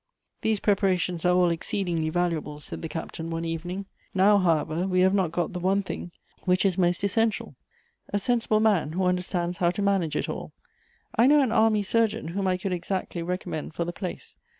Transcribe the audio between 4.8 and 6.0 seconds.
we have not got the one